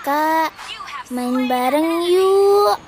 [0.00, 0.48] Kak,
[1.12, 2.80] main bareng yuk.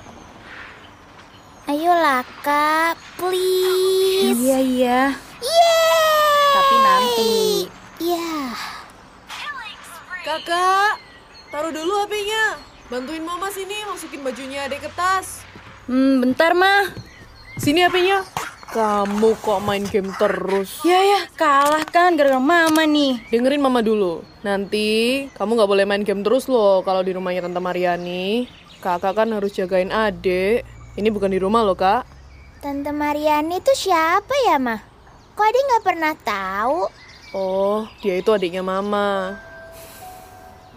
[1.69, 4.33] Ayolah kak, please.
[4.33, 5.01] Iya, iya.
[5.37, 6.41] Yeay.
[6.57, 7.33] Tapi nanti.
[8.01, 8.33] Iya.
[10.25, 10.97] Kakak,
[11.53, 12.57] taruh dulu HP-nya.
[12.89, 15.45] Bantuin mama sini masukin bajunya adek ke tas.
[15.85, 16.89] Hmm, bentar, mah.
[17.61, 18.25] Sini HP-nya.
[18.73, 20.81] Kamu kok main game terus?
[20.81, 23.21] Ya, ya, kalah kan gara-gara mama nih.
[23.29, 24.25] Dengerin mama dulu.
[24.41, 28.49] Nanti kamu nggak boleh main game terus loh kalau di rumahnya Tante Mariani.
[28.81, 30.65] Kakak kan harus jagain adek.
[30.97, 32.01] Ini bukan di rumah loh, Kak.
[32.65, 34.81] Tante Mariani itu siapa ya, Mah?
[35.37, 36.79] Kok Ade nggak pernah tahu?
[37.37, 39.37] Oh, dia itu adiknya Mama.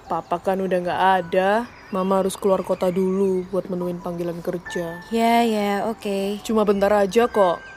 [0.05, 1.65] Papa kan udah nggak ada.
[1.89, 5.01] Mama harus keluar kota dulu buat menuin panggilan kerja.
[5.09, 6.45] Ya, ya, oke.
[6.45, 7.76] Cuma bentar aja kok.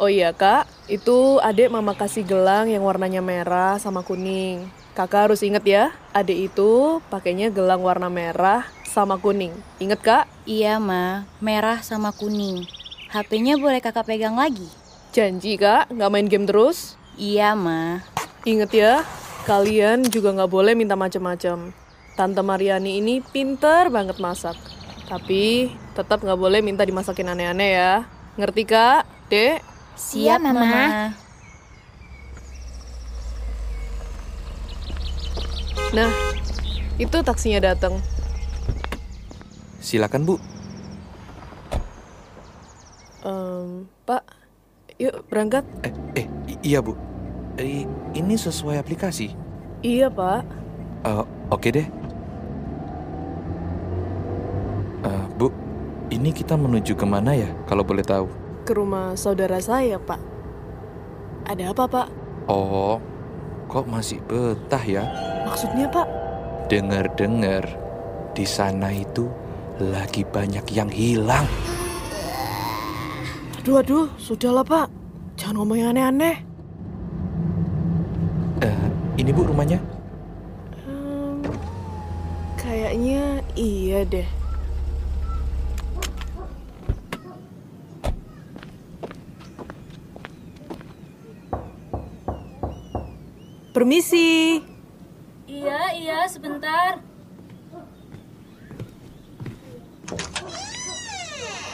[0.00, 4.64] Oh iya kak, itu adek mama kasih gelang yang warnanya merah sama kuning.
[4.96, 5.84] Kakak harus inget ya,
[6.16, 9.52] adek itu pakainya gelang warna merah sama kuning.
[9.76, 10.24] Ingat kak?
[10.48, 11.28] Iya, ma.
[11.44, 12.64] Merah sama kuning.
[13.12, 14.64] HP-nya boleh kakak pegang lagi?
[15.12, 16.96] Janji kak, nggak main game terus?
[17.20, 18.00] Iya, ma.
[18.48, 19.04] Ingat ya,
[19.44, 21.76] kalian juga nggak boleh minta macam-macam.
[22.16, 24.56] Tante Mariani ini pinter banget masak.
[25.12, 28.08] Tapi tetap nggak boleh minta dimasakin aneh-aneh ya.
[28.40, 29.04] Ngerti kak?
[29.28, 29.69] Dek?
[30.00, 31.12] Siap, Mama.
[35.92, 36.10] Nah,
[36.96, 38.00] itu taksinya datang.
[39.84, 40.34] Silakan Bu.
[43.20, 44.24] Em, Pak,
[44.96, 45.68] yuk berangkat.
[45.84, 46.96] Eh, eh i- iya Bu.
[47.60, 47.84] Eh,
[48.16, 49.36] ini sesuai aplikasi.
[49.84, 50.48] Iya Pak.
[51.04, 51.86] Eh, Oke deh.
[55.04, 55.52] Eh, Bu,
[56.08, 58.39] ini kita menuju ke mana ya kalau boleh tahu?
[58.70, 60.22] Ke rumah saudara saya Pak.
[61.42, 62.06] Ada apa Pak?
[62.46, 63.02] Oh,
[63.66, 65.10] kok masih betah ya?
[65.42, 66.06] Maksudnya Pak?
[66.70, 67.66] Dengar-dengar
[68.30, 69.26] di sana itu
[69.82, 71.50] lagi banyak yang hilang.
[73.58, 74.86] Aduh aduh, sudahlah Pak.
[75.34, 76.38] Jangan ngomong yang aneh-aneh.
[78.62, 78.86] Eh,
[79.18, 79.82] ini Bu rumahnya?
[80.86, 81.42] Em,
[82.54, 84.30] kayaknya iya deh.
[93.70, 94.58] Permisi.
[95.46, 96.98] Iya, iya, sebentar.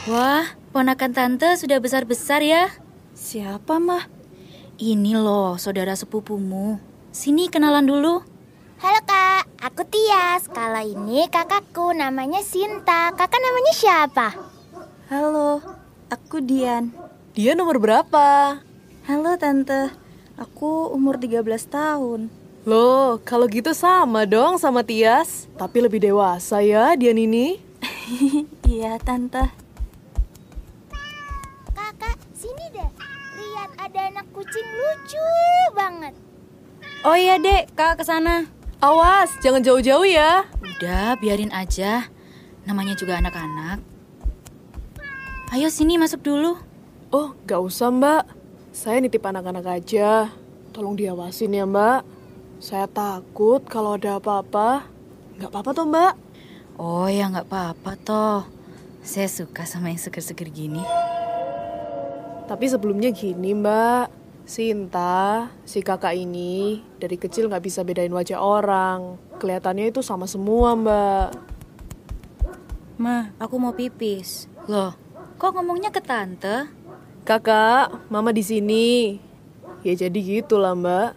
[0.05, 2.69] Wah, ponakan tante sudah besar-besar ya.
[3.17, 4.05] Siapa, mah?
[4.77, 6.77] Ini loh, saudara sepupumu.
[7.09, 8.21] Sini kenalan dulu.
[8.77, 10.45] Halo kak, aku Tias.
[10.53, 13.09] Kalau ini kakakku namanya Sinta.
[13.17, 14.27] Kakak namanya siapa?
[15.09, 15.65] Halo,
[16.13, 16.93] aku Dian.
[17.33, 18.61] Dia nomor berapa?
[19.09, 19.89] Halo Tante,
[20.37, 22.29] aku umur 13 tahun.
[22.63, 25.49] Loh, kalau gitu sama dong sama Tias.
[25.57, 27.57] Tapi lebih dewasa ya Dian ini.
[28.67, 29.47] Iya Tante.
[31.71, 32.91] Kakak, sini deh.
[33.39, 35.27] Lihat ada anak kucing lucu
[35.71, 36.13] banget.
[37.07, 38.43] Oh iya, Dek, Kak ke sana.
[38.83, 40.43] Awas, jangan jauh-jauh ya.
[40.59, 42.11] Udah, biarin aja.
[42.67, 43.79] Namanya juga anak-anak.
[45.55, 46.59] Ayo sini masuk dulu.
[47.15, 48.36] Oh, gak usah mbak.
[48.77, 50.29] Saya nitip anak-anak aja.
[50.69, 52.05] Tolong diawasin ya mbak.
[52.61, 54.85] Saya takut kalau ada apa-apa.
[55.41, 56.13] Gak apa-apa toh mbak.
[56.77, 58.45] Oh ya nggak apa-apa toh.
[59.01, 60.85] Saya suka sama yang seger-seger gini.
[62.45, 64.13] Tapi sebelumnya gini mbak.
[64.45, 69.17] Sinta, si kakak ini dari kecil gak bisa bedain wajah orang.
[69.41, 71.33] Kelihatannya itu sama semua mbak.
[73.01, 74.45] Ma, aku mau pipis.
[74.69, 74.93] Loh,
[75.41, 76.76] kok ngomongnya ke tante?
[77.27, 79.19] Kakak, mama di sini.
[79.83, 81.11] Ya jadi gitulah mbak.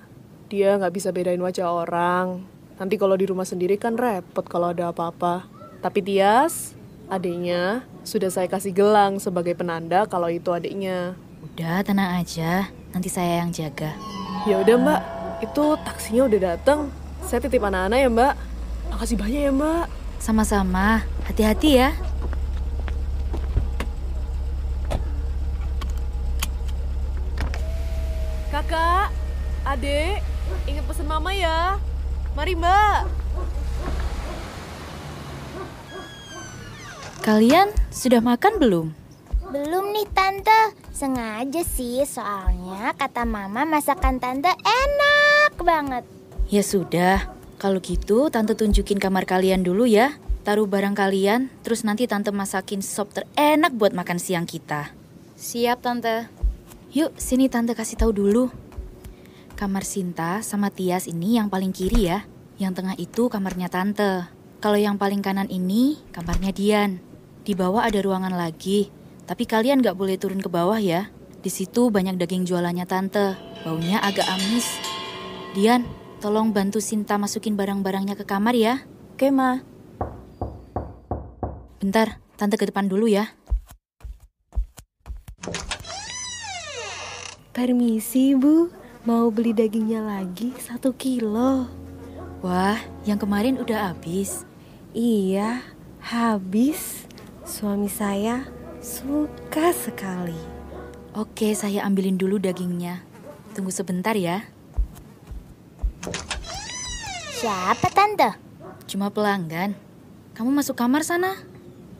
[0.50, 2.42] Dia nggak bisa bedain wajah orang.
[2.82, 5.46] Nanti kalau di rumah sendiri kan repot kalau ada apa-apa.
[5.78, 6.74] Tapi Tias,
[7.06, 11.14] adiknya, sudah saya kasih gelang sebagai penanda kalau itu adiknya.
[11.46, 12.74] Udah, tenang aja.
[12.90, 13.94] Nanti saya yang jaga.
[14.50, 15.00] Ya udah mbak,
[15.46, 16.90] itu taksinya udah datang.
[17.22, 18.34] Saya titip anak-anak ya mbak.
[18.90, 19.86] Makasih banyak ya mbak.
[20.18, 21.06] Sama-sama.
[21.30, 21.94] Hati-hati ya.
[28.70, 29.10] Kakak,
[29.66, 30.22] adek,
[30.70, 31.74] ingat pesan mama ya.
[32.38, 33.02] Mari mbak.
[37.26, 38.86] Kalian sudah makan belum?
[39.50, 40.78] Belum nih tante.
[40.94, 46.06] Sengaja sih soalnya kata mama masakan tante enak banget.
[46.46, 47.26] Ya sudah.
[47.58, 50.14] Kalau gitu, tante tunjukin kamar kalian dulu ya.
[50.46, 54.94] Taruh barang kalian, terus nanti tante masakin sop terenak buat makan siang kita.
[55.34, 56.39] Siap, tante.
[56.90, 58.50] Yuk, sini tante kasih tahu dulu.
[59.54, 62.26] Kamar Sinta sama Tias ini yang paling kiri ya.
[62.58, 64.26] Yang tengah itu kamarnya tante.
[64.58, 66.98] Kalau yang paling kanan ini kamarnya Dian.
[67.46, 68.90] Di bawah ada ruangan lagi.
[69.22, 71.14] Tapi kalian nggak boleh turun ke bawah ya.
[71.38, 73.38] Di situ banyak daging jualannya tante.
[73.62, 74.66] Baunya agak amis.
[75.54, 75.86] Dian,
[76.18, 78.82] tolong bantu Sinta masukin barang-barangnya ke kamar ya.
[79.14, 79.62] Oke, Ma.
[81.78, 83.30] Bentar, tante ke depan dulu ya.
[87.50, 88.70] Permisi, Bu.
[89.02, 91.66] Mau beli dagingnya lagi satu kilo.
[92.46, 94.46] Wah, yang kemarin udah habis.
[94.94, 95.58] Iya,
[95.98, 97.10] habis.
[97.42, 98.46] Suami saya
[98.78, 100.38] suka sekali.
[101.10, 103.02] Oke, saya ambilin dulu dagingnya.
[103.50, 104.46] Tunggu sebentar ya.
[107.34, 108.30] Siapa tante?
[108.86, 109.74] Cuma pelanggan.
[110.38, 111.34] Kamu masuk kamar sana.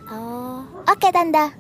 [0.07, 1.51] Oh, oke tante.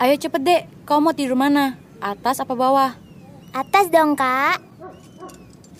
[0.00, 1.80] Ayo cepet dek, kau mau tidur mana?
[1.96, 2.92] Atas apa bawah?
[3.56, 4.60] Atas dong kak.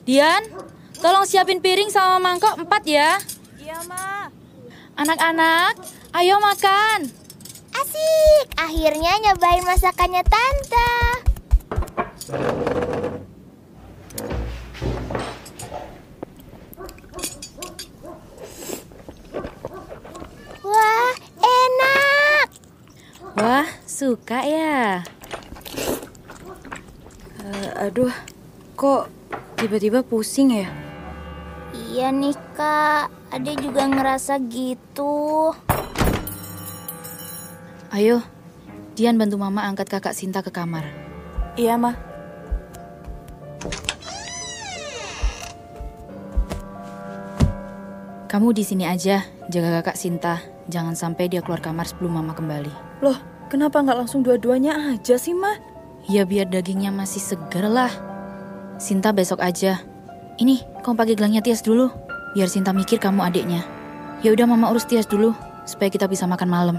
[0.09, 0.41] Dian,
[1.01, 3.21] tolong siapin piring sama mangkok empat ya.
[3.61, 4.29] Iya, Ma.
[4.97, 5.77] Anak-anak,
[6.17, 7.09] ayo makan.
[7.75, 10.93] Asik, akhirnya nyobain masakannya tante.
[20.65, 21.13] Wah,
[21.43, 22.47] enak.
[23.35, 25.07] Wah, suka ya.
[27.39, 28.11] Eh, aduh,
[28.75, 29.07] kok
[29.55, 30.67] tiba-tiba pusing ya?
[31.71, 35.55] Iya nih kak, Ade juga ngerasa gitu.
[37.95, 38.19] Ayo,
[38.99, 40.91] Dian bantu mama angkat kakak Sinta ke kamar.
[41.55, 41.95] Iya, Ma.
[48.27, 50.43] Kamu di sini aja, jaga kakak Sinta.
[50.67, 52.75] Jangan sampai dia keluar kamar sebelum mama kembali.
[52.99, 55.55] Loh, kenapa nggak langsung dua-duanya aja sih, Ma?
[56.11, 57.95] Ya biar dagingnya masih segar lah.
[58.83, 59.79] Sinta besok aja.
[60.43, 61.87] Ini, kamu pakai gelangnya Tias dulu.
[62.35, 63.63] Biar Sinta mikir kamu adiknya.
[64.27, 65.31] Ya udah mama urus Tias dulu
[65.71, 66.77] supaya kita bisa makan malam.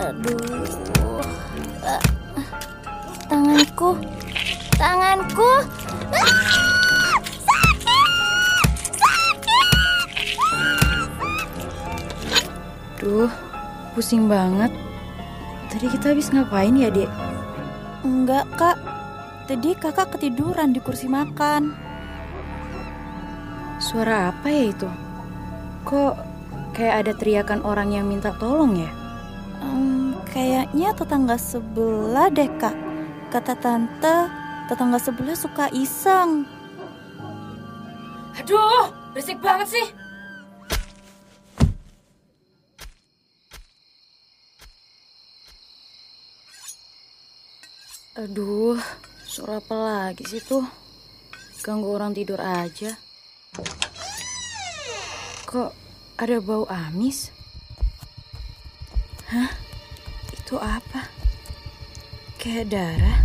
[0.00, 0.40] Aduh,
[1.84, 2.00] Ah,
[3.28, 4.00] tanganku,
[4.80, 5.52] tanganku.
[13.94, 14.74] Pusing banget.
[15.70, 17.08] Tadi kita habis ngapain ya, Dek?
[18.02, 18.78] Enggak, Kak.
[19.46, 21.72] Tadi kakak ketiduran di kursi makan.
[23.78, 24.88] Suara apa ya itu?
[25.86, 26.14] Kok
[26.74, 28.90] kayak ada teriakan orang yang minta tolong ya?
[29.62, 32.76] Hmm, kayaknya tetangga sebelah deh, Kak.
[33.30, 34.30] Kata tante,
[34.68, 36.48] tetangga sebelah suka iseng.
[38.40, 39.86] Aduh, berisik banget sih.
[48.14, 48.78] Aduh,
[49.26, 50.62] suara apa lagi sih tuh?
[51.66, 52.94] Ganggu orang tidur aja.
[55.50, 55.74] Kok
[56.22, 57.34] ada bau amis?
[59.34, 59.50] Hah?
[60.30, 61.10] Itu apa?
[62.38, 63.18] Kayak darah.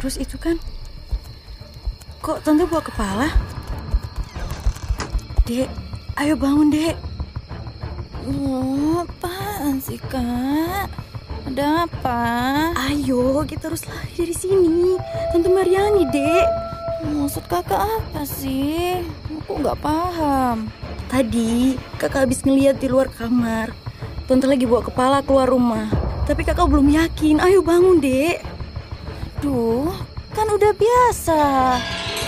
[0.00, 0.56] Terus itu kan?
[2.24, 3.28] Kok tante bawa kepala?
[5.44, 5.68] Dek,
[6.16, 6.96] ayo bangun, Dek.
[8.24, 10.99] Oh, apaan sih, Kak?
[11.50, 12.22] Ada apa?
[12.78, 14.94] Ayo, kita harus lari dari sini.
[15.34, 16.46] Tante Mariani, Dek.
[17.10, 19.02] Maksud kakak apa sih?
[19.34, 20.70] Aku nggak paham.
[21.10, 23.74] Tadi kakak habis ngeliat di luar kamar.
[24.30, 25.90] Tante lagi bawa kepala keluar rumah.
[26.22, 27.42] Tapi kakak belum yakin.
[27.42, 28.46] Ayo bangun, Dek.
[29.42, 29.90] Duh,
[30.30, 31.42] kan udah biasa.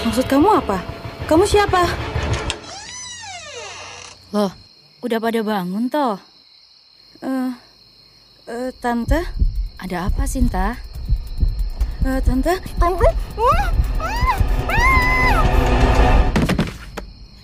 [0.03, 0.83] Maksud kamu apa?
[1.31, 1.87] Kamu siapa?
[4.35, 4.51] Loh,
[4.99, 6.19] udah pada bangun toh?
[7.23, 7.55] Eh,
[8.49, 9.21] eh, tante,
[9.79, 10.79] Ada apa Sinta?
[12.07, 12.55] Eh, tante,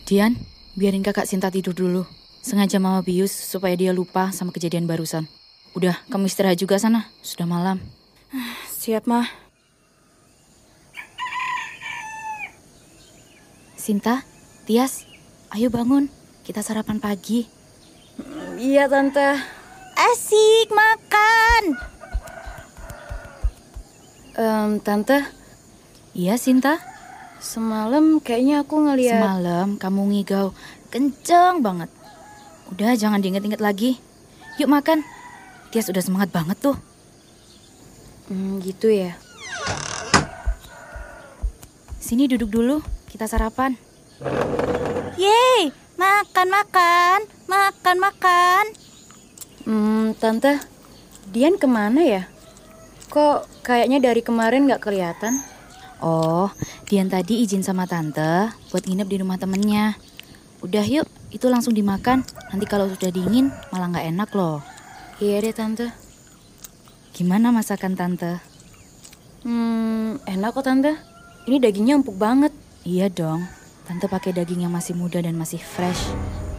[0.06, 0.34] Dian,
[0.78, 2.02] biarin kakak Sinta tidur dulu.
[2.40, 5.28] Sengaja mama bius supaya dia lupa sama kejadian barusan.
[5.76, 7.10] Udah, kamu istirahat juga sana.
[7.20, 7.82] Sudah malam.
[8.80, 9.28] siap mah.
[13.76, 14.24] Sinta,
[14.64, 15.04] Tias,
[15.52, 16.08] ayo bangun.
[16.46, 17.44] Kita sarapan pagi.
[18.56, 19.57] Iya tante.
[19.98, 21.74] Asik makan.
[24.38, 25.26] Em, tante,
[26.14, 26.78] Iya, Sinta.
[27.38, 29.18] semalam kayaknya aku ngeliat.
[29.18, 30.54] Semalam kamu ngigau
[30.90, 31.90] kenceng banget.
[32.70, 33.98] Udah, jangan diinget-inget lagi.
[34.62, 35.02] Yuk makan.
[35.70, 36.78] Tias udah semangat banget tuh.
[38.30, 39.18] Hmm, gitu ya.
[41.98, 43.74] Sini duduk dulu, kita sarapan.
[45.18, 48.64] Yeay, makan makan, makan makan.
[49.68, 50.56] Hmm, tante,
[51.28, 52.22] Dian ke mana ya?
[53.12, 55.44] Kok kayaknya dari kemarin nggak kelihatan?
[56.00, 56.48] Oh,
[56.88, 59.92] Dian tadi izin sama tante buat nginep di rumah temennya.
[60.64, 62.24] Udah yuk, itu langsung dimakan.
[62.48, 64.64] Nanti kalau sudah dingin malah nggak enak loh.
[65.20, 65.92] Iya deh tante.
[67.12, 68.40] Gimana masakan tante?
[69.44, 70.96] Hmm, enak kok tante.
[71.44, 72.56] Ini dagingnya empuk banget.
[72.88, 73.44] Iya dong,
[73.84, 76.08] tante pakai daging yang masih muda dan masih fresh.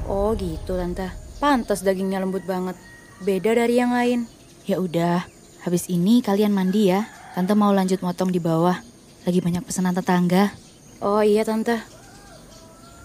[0.06, 1.10] Oh gitu tante.
[1.42, 2.78] Pantas dagingnya lembut banget.
[3.20, 4.32] Beda dari yang lain.
[4.64, 5.28] Ya udah,
[5.68, 7.04] habis ini kalian mandi ya.
[7.36, 8.80] Tante mau lanjut motong di bawah.
[9.28, 10.56] Lagi banyak pesanan tetangga.
[11.04, 11.84] Oh iya tante.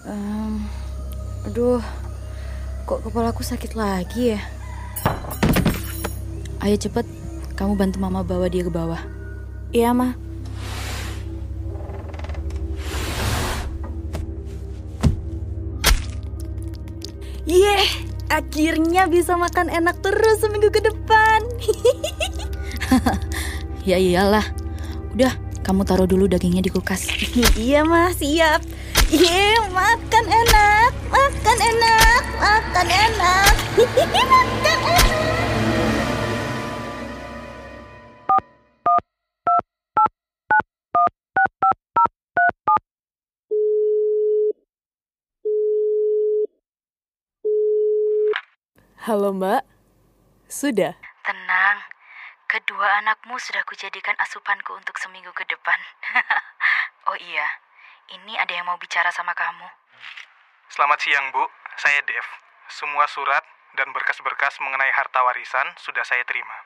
[0.07, 0.63] Em,
[1.43, 1.83] aduh,
[2.87, 4.41] kok kepalaku sakit lagi ya?
[6.63, 7.03] Ayo cepet,
[7.59, 9.03] kamu bantu mama bawa dia ke bawah.
[9.75, 10.24] Iya mah.
[18.35, 21.39] Akhirnya bisa makan enak terus seminggu ke depan.
[23.85, 24.41] Ya iyalah.
[25.13, 27.05] Udah, kamu taruh dulu dagingnya di kulkas.
[27.53, 28.65] iya mah, siap.
[29.13, 33.53] Iya, makan enak, makan enak, makan enak.
[34.33, 35.04] makan enak.
[49.05, 49.61] Halo mbak,
[50.49, 50.97] sudah?
[51.21, 51.77] Tenang,
[52.49, 55.77] kedua anakmu sudah kujadikan asupanku untuk seminggu ke depan.
[57.13, 57.45] oh iya,
[58.17, 59.69] ini ada yang mau bicara sama kamu.
[60.73, 61.45] Selamat siang, Bu.
[61.77, 62.25] Saya Dev.
[62.65, 63.45] Semua surat
[63.77, 66.57] dan berkas-berkas mengenai harta warisan sudah saya terima.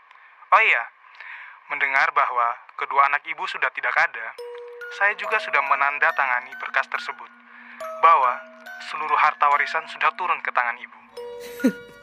[0.56, 0.88] Oh iya,
[1.68, 4.32] mendengar bahwa kedua anak ibu sudah tidak ada,
[4.96, 7.28] saya juga sudah menandatangani berkas tersebut.
[8.00, 8.40] Bahwa
[8.88, 11.00] seluruh harta warisan sudah turun ke tangan ibu.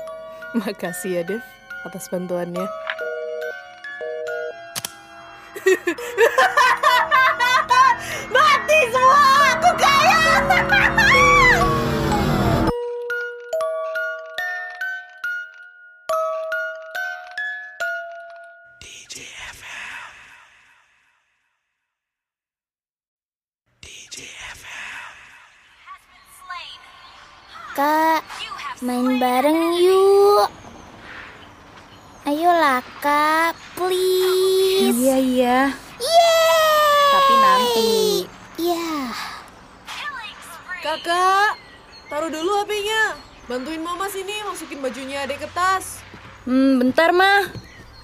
[0.64, 1.42] Makasih ya Dev
[1.84, 2.64] atas bantuannya.
[8.32, 10.24] Mati semua, aku kaya.
[27.76, 28.24] Kak,
[28.80, 30.48] main bareng yuk.
[32.24, 34.96] Ayolah kak, please.
[35.16, 35.58] Iya iya.
[35.96, 37.08] Yeay.
[37.08, 37.92] Tapi nanti.
[38.60, 38.88] Iya.
[40.84, 41.56] Kakak,
[42.12, 43.16] taruh dulu HP-nya.
[43.48, 46.04] Bantuin mama sini masukin bajunya adek ke tas.
[46.44, 47.48] Hmm, bentar mah.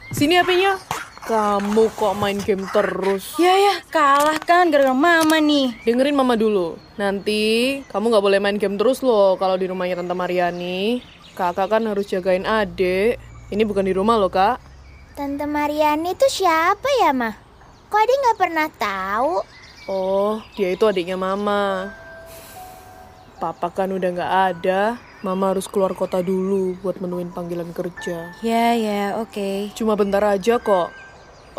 [0.09, 0.81] Sini HP-nya.
[1.29, 3.37] Kamu kok main game terus?
[3.37, 5.85] Ya ya, kalah kan gara-gara mama nih.
[5.85, 6.81] Dengerin mama dulu.
[6.97, 11.05] Nanti kamu nggak boleh main game terus loh kalau di rumahnya Tante Mariani.
[11.37, 13.21] Kakak kan harus jagain adek.
[13.53, 14.72] Ini bukan di rumah loh kak.
[15.13, 17.37] Tante Mariani itu siapa ya, mah?
[17.93, 19.45] Kok adik nggak pernah tahu?
[19.85, 21.93] Oh, dia itu adiknya mama.
[23.37, 24.97] Papa kan udah nggak ada.
[25.21, 28.33] Mama harus keluar kota dulu buat menuin panggilan kerja.
[28.41, 29.77] Ya ya, oke.
[29.77, 30.89] Cuma bentar aja kok.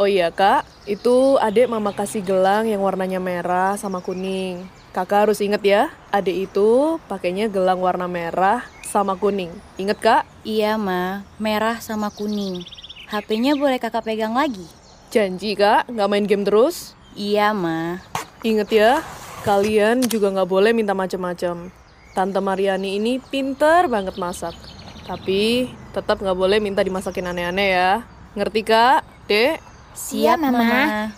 [0.01, 4.65] Oh iya kak, itu adik mama kasih gelang yang warnanya merah sama kuning.
[4.89, 9.53] Kakak harus inget ya, adik itu pakainya gelang warna merah sama kuning.
[9.77, 10.25] Inget kak?
[10.41, 12.65] Iya ma, merah sama kuning.
[13.13, 14.65] HP-nya boleh kakak pegang lagi?
[15.13, 16.97] Janji kak, nggak main game terus?
[17.13, 18.01] Iya ma.
[18.41, 19.05] Ingat ya,
[19.45, 21.69] kalian juga nggak boleh minta macam-macam.
[22.17, 24.57] Tante Mariani ini pinter banget masak.
[25.05, 28.01] Tapi tetap nggak boleh minta dimasakin aneh-aneh ya.
[28.33, 29.05] Ngerti kak?
[29.29, 29.61] Dek?
[29.93, 31.13] Siap, Mama.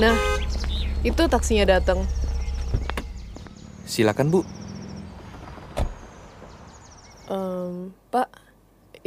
[0.00, 0.16] Nah,
[1.04, 2.00] itu taksinya datang.
[3.84, 4.40] Silakan, Bu.
[7.30, 8.26] Em, Pak,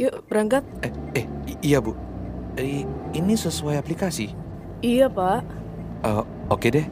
[0.00, 0.64] yuk berangkat.
[0.80, 1.92] Eh, eh, i- iya, Bu.
[2.56, 4.30] Eh, ini sesuai aplikasi.
[4.80, 5.42] Iya pak.
[6.04, 6.86] Eh, oke deh.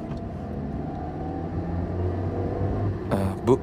[3.12, 3.56] Eh, Bu,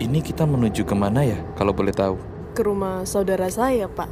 [0.00, 2.16] ini kita menuju ke mana ya, kalau boleh tahu?
[2.54, 4.08] Ke rumah saudara saya pak.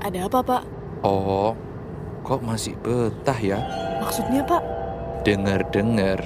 [0.00, 0.62] Ada apa pak?
[1.04, 1.52] Oh,
[2.24, 3.60] kok masih betah ya?
[4.00, 4.64] Maksudnya pak?
[5.22, 6.24] Dengar-dengar,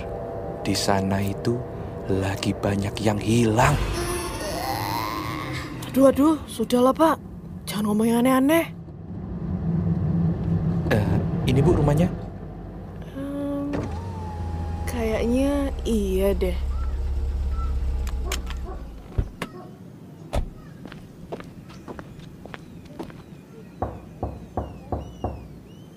[0.62, 1.58] di sana itu
[2.06, 3.74] lagi banyak yang hilang.
[5.94, 7.22] Aduh aduh, sudahlah pak.
[7.70, 8.66] Jangan ngomong yang aneh-aneh.
[10.90, 11.06] Eh,
[11.46, 12.10] ini Bu rumahnya?
[13.14, 13.70] Hmm,
[14.90, 16.58] kayaknya iya deh.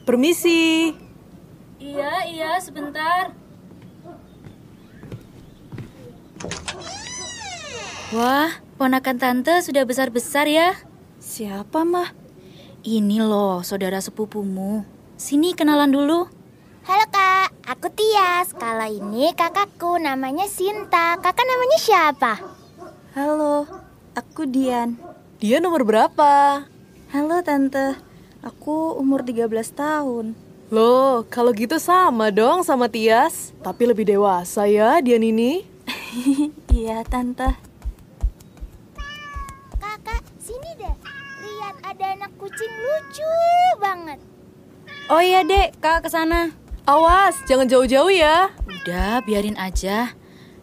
[0.05, 0.93] Permisi.
[1.81, 3.33] Iya, iya, sebentar.
[8.13, 10.77] Wah, ponakan tante sudah besar-besar ya.
[11.17, 12.13] Siapa, mah?
[12.85, 14.85] Ini loh, saudara sepupumu.
[15.17, 16.29] Sini kenalan dulu.
[16.85, 18.53] Halo kak, aku Tias.
[18.53, 21.17] Kalau ini kakakku namanya Sinta.
[21.19, 22.33] Kakak namanya siapa?
[23.17, 23.65] Halo,
[24.13, 24.95] aku Dian.
[25.41, 26.63] Dia nomor berapa?
[27.11, 27.97] Halo tante,
[28.45, 30.37] aku umur 13 tahun.
[30.69, 33.51] Loh, kalau gitu sama dong sama Tias.
[33.65, 35.65] Tapi lebih dewasa ya Dian ini.
[36.77, 37.66] Iya tante.
[41.97, 43.33] Ada anak kucing lucu
[43.81, 44.21] banget.
[45.09, 45.81] Oh iya, Dek.
[45.81, 46.53] Kak ke sana.
[46.85, 48.53] Awas, jangan jauh-jauh ya.
[48.69, 50.13] Udah, biarin aja.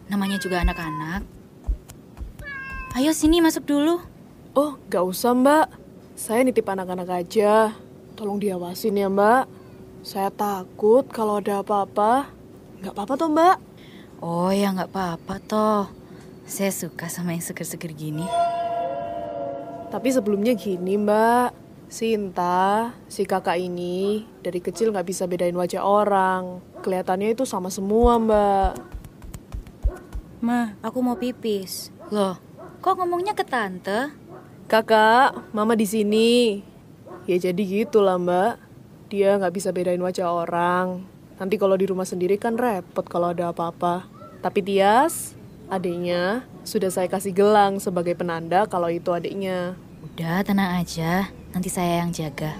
[0.07, 1.27] Namanya juga anak-anak.
[2.95, 3.99] Ayo sini masuk dulu.
[4.55, 5.67] Oh, gak usah mbak.
[6.15, 7.75] Saya nitip anak-anak aja.
[8.15, 9.51] Tolong diawasin ya mbak.
[10.07, 12.31] Saya takut kalau ada apa-apa.
[12.79, 13.59] Gak apa-apa toh mbak.
[14.23, 15.83] Oh ya nggak apa-apa toh.
[16.47, 18.23] Saya suka sama yang seger-seger gini.
[19.95, 21.55] Tapi sebelumnya gini mbak.
[21.87, 26.59] Sinta, si kakak ini dari kecil gak bisa bedain wajah orang.
[26.83, 28.75] Kelihatannya itu sama semua mbak.
[30.43, 31.95] Ma, aku mau pipis.
[32.11, 32.35] Loh,
[32.83, 34.11] kok ngomongnya ke tante?
[34.67, 36.59] Kakak, mama di sini.
[37.23, 38.59] Ya jadi gitu lah mbak.
[39.07, 41.07] Dia nggak bisa bedain wajah orang.
[41.39, 44.11] Nanti kalau di rumah sendiri kan repot kalau ada apa-apa.
[44.43, 45.39] Tapi Tias,
[45.71, 49.84] adiknya, sudah saya kasih gelang sebagai penanda kalau itu adiknya.
[50.05, 51.33] Udah, tenang aja.
[51.49, 52.53] Nanti saya yang jaga.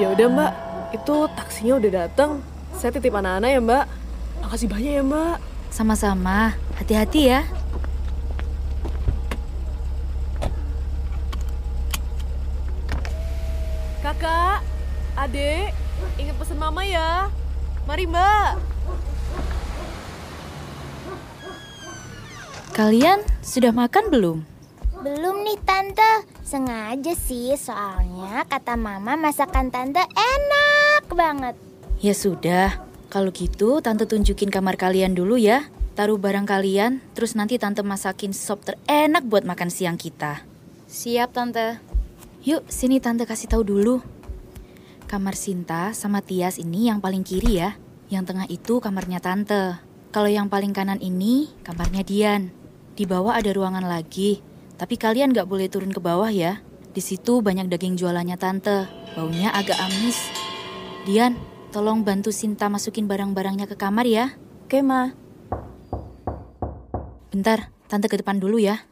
[0.00, 0.52] Ya udah mbak,
[0.96, 2.40] itu taksinya udah datang.
[2.72, 3.84] Saya titip anak-anak ya mbak.
[4.40, 5.36] Makasih banyak ya mbak.
[5.68, 6.56] Sama-sama.
[6.80, 7.44] Hati-hati ya.
[14.00, 14.64] Kakak,
[15.20, 15.76] adek,
[16.16, 17.28] ingat pesan mama ya.
[17.84, 18.56] Mari mbak.
[22.72, 24.55] Kalian sudah makan belum?
[25.06, 26.26] Belum nih tante.
[26.42, 31.54] Sengaja sih, soalnya kata mama masakan tante enak banget.
[32.02, 32.82] Ya sudah.
[33.06, 35.70] Kalau gitu, tante tunjukin kamar kalian dulu ya.
[35.94, 40.42] Taruh barang kalian, terus nanti tante masakin sop terenak buat makan siang kita.
[40.90, 41.78] Siap, tante.
[42.42, 44.02] Yuk, sini tante kasih tahu dulu.
[45.06, 47.78] Kamar Sinta sama Tias ini yang paling kiri ya.
[48.10, 49.78] Yang tengah itu kamarnya tante.
[50.10, 52.50] Kalau yang paling kanan ini kamarnya Dian.
[52.98, 54.55] Di bawah ada ruangan lagi.
[54.76, 56.60] Tapi kalian gak boleh turun ke bawah ya.
[56.92, 58.88] Di situ banyak daging jualannya tante.
[59.16, 60.20] Baunya agak amis.
[61.08, 61.36] Dian,
[61.72, 64.36] tolong bantu Sinta masukin barang-barangnya ke kamar ya.
[64.68, 65.12] Oke, Ma.
[67.32, 68.84] Bentar, tante ke depan dulu ya.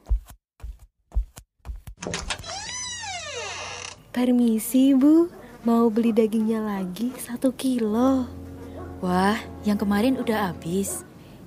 [4.13, 5.29] Permisi, Bu.
[5.65, 8.29] Mau beli dagingnya lagi satu kilo.
[9.01, 11.05] Wah, yang kemarin udah habis.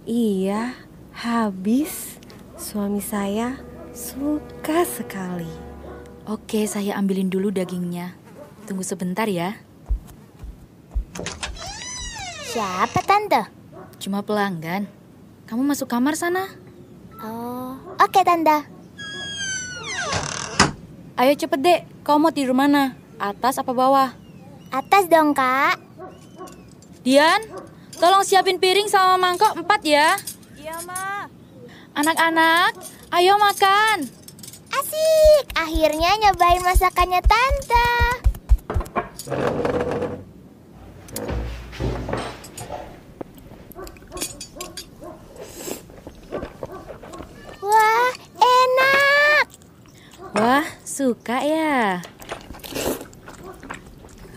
[0.10, 0.74] Iya,
[1.14, 2.18] habis.
[2.58, 3.67] Suami saya
[3.98, 5.50] suka sekali.
[6.30, 8.14] Oke, saya ambilin dulu dagingnya.
[8.70, 9.58] Tunggu sebentar ya.
[12.54, 13.50] Siapa tante?
[13.98, 14.86] Cuma pelanggan.
[15.50, 16.46] Kamu masuk kamar sana.
[17.18, 18.70] Oh, oke tante.
[21.18, 22.94] Ayo cepet dek, kau mau tidur mana?
[23.18, 24.14] Atas apa bawah?
[24.70, 25.82] Atas dong kak.
[27.02, 27.42] Dian,
[27.98, 30.14] tolong siapin piring sama mangkok empat ya.
[30.54, 31.26] Iya, Ma.
[31.98, 32.78] Anak-anak,
[33.12, 34.04] ayo makan.
[34.74, 37.92] Asik, akhirnya nyobain masakannya tante.
[47.64, 49.46] Wah, enak.
[50.36, 52.04] Wah, suka ya.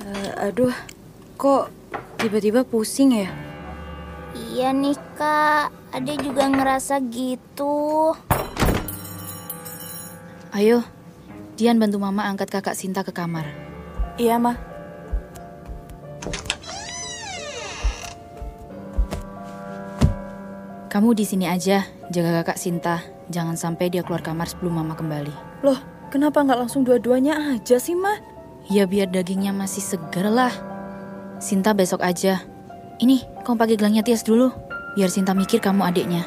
[0.00, 0.74] Eh, aduh,
[1.35, 1.68] kok
[2.18, 3.30] tiba-tiba pusing ya?
[4.30, 8.14] Iya nih kak, Ade juga ngerasa gitu.
[10.51, 10.83] Ayo,
[11.55, 13.47] Dian bantu mama angkat kakak Sinta ke kamar.
[14.19, 14.59] Iya, Ma.
[20.91, 22.99] Kamu di sini aja, jaga kakak Sinta.
[23.31, 25.63] Jangan sampai dia keluar kamar sebelum mama kembali.
[25.63, 25.79] Loh,
[26.11, 28.19] kenapa nggak langsung dua-duanya aja sih, Ma?
[28.67, 30.51] Ya biar dagingnya masih segar lah.
[31.39, 32.43] Sinta besok aja.
[32.99, 34.51] Ini, kamu pakai gelangnya Tias dulu.
[34.99, 36.27] Biar Sinta mikir kamu adiknya.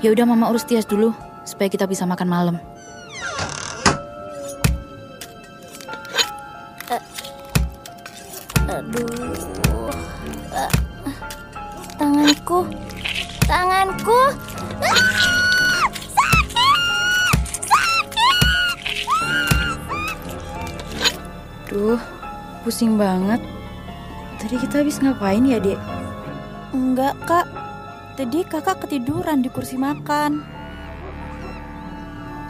[0.00, 1.12] Ya udah mama urus Tias dulu
[1.44, 2.56] supaya kita bisa makan malam.
[9.48, 9.92] Aduh,
[11.96, 12.58] tanganku,
[13.48, 14.20] tanganku.
[14.84, 14.98] Ah,
[16.12, 16.68] sakit,
[17.64, 18.36] sakit.
[21.68, 22.00] Duh,
[22.64, 23.40] pusing banget.
[24.38, 25.80] Tadi kita habis ngapain ya, Dek?
[26.72, 27.46] Enggak, Kak.
[28.18, 30.42] Tadi kakak ketiduran di kursi makan.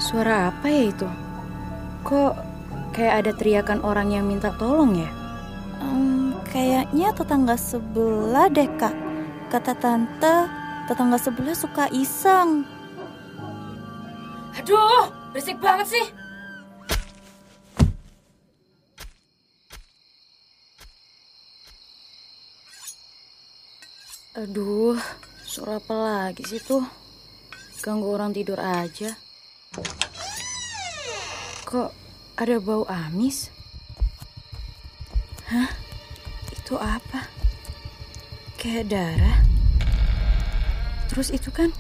[0.01, 1.09] Suara apa ya itu?
[2.09, 2.33] Kok
[2.97, 5.11] kayak ada teriakan orang yang minta tolong ya?
[5.85, 6.08] Um,
[6.49, 8.97] kayaknya tetangga sebelah deh kak.
[9.49, 10.37] Kata tante,
[10.89, 12.65] tetangga sebelah suka iseng.
[14.59, 16.07] Aduh, berisik banget sih.
[24.39, 24.95] Aduh,
[25.43, 26.85] suara apa lagi sih tuh?
[27.83, 29.17] Ganggu orang tidur aja.
[31.67, 31.91] Kok
[32.39, 33.51] ada bau amis?
[35.49, 35.78] Hah?
[36.69, 37.25] Itu apa?
[38.61, 39.41] Kayak darah.
[41.09, 41.73] Terus itu kan?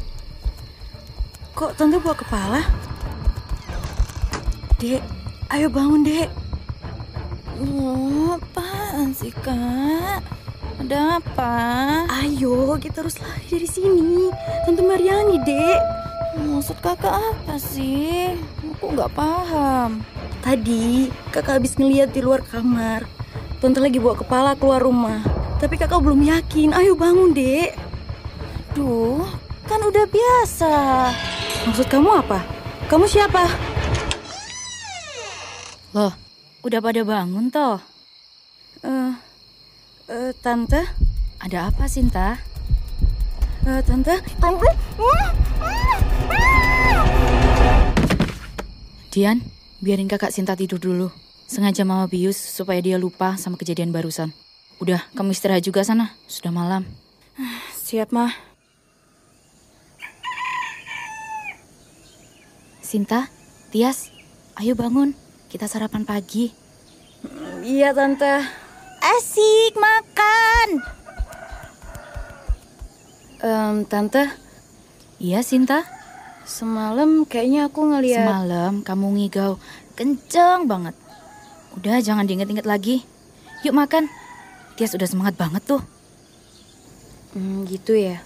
[1.53, 2.64] Kok tante bawa kepala?
[4.81, 5.05] Dek,
[5.53, 6.33] ayo bangun dek.
[7.61, 10.24] Oh, apaan sih kak?
[10.81, 11.53] Ada apa?
[12.24, 14.33] Ayo, kita harus lari dari sini.
[14.64, 15.81] Tante Mariani, Dek.
[16.40, 18.40] Maksud kakak apa sih?
[18.81, 20.01] Aku nggak paham.
[20.40, 23.17] Tadi kakak habis ngeliat di luar kamar.
[23.58, 25.18] Tante lagi bawa kepala keluar rumah.
[25.58, 26.70] Tapi kakak belum yakin.
[26.70, 27.74] Ayo bangun, Dek.
[28.70, 29.26] Duh,
[29.66, 30.74] kan udah biasa.
[31.66, 32.38] Maksud kamu apa?
[32.86, 33.50] Kamu siapa?
[35.90, 36.14] Loh,
[36.62, 37.82] udah pada bangun toh?
[38.86, 39.12] Eh,
[40.06, 40.86] eh, tante,
[41.42, 42.38] Ada apa, Sinta?
[43.66, 44.70] Eh, tante, tante.
[49.10, 49.42] Dian,
[49.82, 51.27] biarin kakak Sinta tidur dulu.
[51.48, 54.37] Sengaja mama bius supaya dia lupa sama kejadian barusan.
[54.84, 56.12] Udah, kamu istirahat juga sana.
[56.28, 56.84] Sudah malam.
[57.88, 58.37] Siap, mah.
[62.84, 63.32] Sinta,
[63.72, 64.12] Tias,
[64.61, 65.16] ayo bangun.
[65.48, 66.52] Kita sarapan pagi.
[67.64, 68.44] Iya, tante.
[69.00, 70.68] Asik makan.
[73.40, 74.28] Em, tante,
[75.16, 75.88] Iya, Sinta.
[76.44, 78.24] semalam kayaknya aku ngeliat.
[78.24, 79.56] Semalam kamu ngigau
[79.96, 80.96] kenceng banget.
[81.78, 83.06] Udah, jangan diinget-inget lagi.
[83.62, 84.10] Yuk makan.
[84.74, 85.78] Tias udah semangat banget tuh.
[87.38, 88.18] Hmm, gitu ya.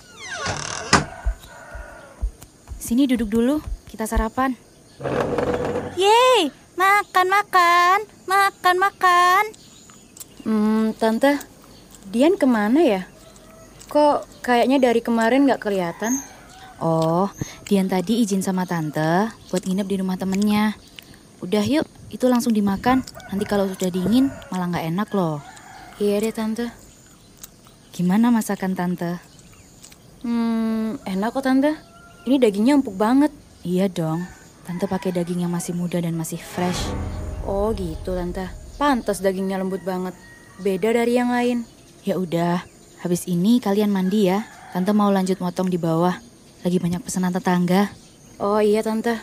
[2.81, 3.61] Sini duduk dulu,
[3.93, 4.57] kita sarapan.
[6.01, 6.49] Yeay,
[6.81, 9.45] makan makan, makan makan.
[10.49, 11.37] Hmm, tante,
[12.09, 13.05] Dian ke mana ya?
[13.93, 16.17] Kok kayaknya dari kemarin nggak kelihatan?
[16.81, 17.29] Oh,
[17.69, 20.73] Dian tadi izin sama tante buat nginep di rumah temennya.
[21.43, 21.83] Udah yuk,
[22.15, 23.03] itu langsung dimakan.
[23.35, 25.43] Nanti kalau sudah dingin malah nggak enak loh.
[25.99, 26.71] Iya deh tante.
[27.91, 29.19] Gimana masakan tante?
[30.23, 31.75] Hmm, enak kok tante.
[32.31, 33.35] Ini dagingnya empuk banget.
[33.67, 34.23] Iya dong,
[34.63, 36.95] tante pakai daging yang masih muda dan masih fresh.
[37.43, 38.47] Oh gitu tante.
[38.79, 40.15] Pantas dagingnya lembut banget.
[40.63, 41.67] Beda dari yang lain.
[42.07, 42.63] Ya udah,
[43.03, 44.47] habis ini kalian mandi ya.
[44.71, 46.15] Tante mau lanjut motong di bawah.
[46.63, 47.91] Lagi banyak pesanan tetangga.
[48.39, 49.19] Oh iya tante.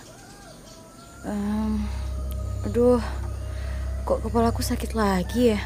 [1.27, 1.83] Em,
[2.67, 2.99] aduh,
[4.03, 5.59] kok kepalaku sakit lagi ya?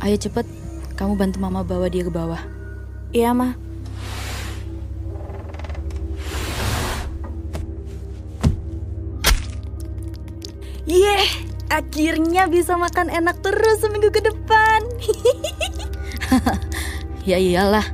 [0.00, 0.48] Ayo cepet,
[0.96, 2.40] kamu bantu mama bawa dia ke bawah.
[3.12, 3.52] Iya mah.
[10.88, 11.28] Yeay,
[11.68, 14.80] akhirnya bisa makan enak terus seminggu ke depan.
[17.28, 17.84] Ya iyalah.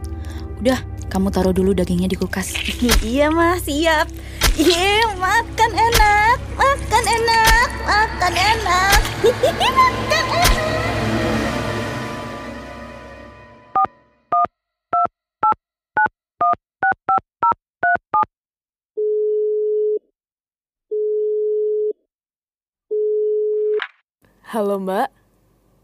[0.62, 0.78] Udah,
[1.10, 2.54] kamu taruh dulu dagingnya di kulkas.
[3.02, 4.06] iya mah, siap.
[4.56, 9.00] Yeay, makan enak, makan enak, makan enak.
[9.20, 10.56] makan enak.
[24.56, 25.12] Halo mbak,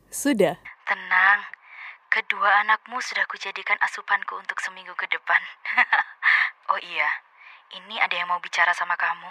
[0.08, 0.56] sudah?
[0.88, 1.44] Tenang,
[2.08, 5.44] kedua anakmu sudah kujadikan asupanku untuk seminggu ke depan.
[6.72, 7.12] oh iya,
[7.72, 9.30] ini ada yang mau bicara sama kamu.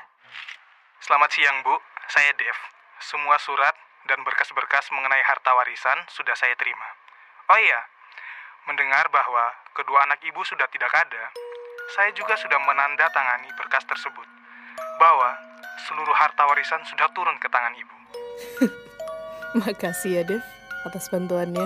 [1.01, 1.77] Selamat siang, Bu.
[2.09, 2.57] Saya Dev.
[3.01, 3.73] Semua surat
[4.09, 6.85] dan berkas-berkas mengenai harta warisan sudah saya terima.
[7.49, 7.81] Oh iya,
[8.65, 11.23] mendengar bahwa kedua anak ibu sudah tidak ada,
[11.93, 14.25] saya juga sudah menandatangani berkas tersebut.
[14.97, 15.37] Bahwa
[15.89, 17.97] seluruh harta warisan sudah turun ke tangan ibu.
[19.61, 20.43] Makasih ya Dev
[20.85, 21.65] atas bantuannya.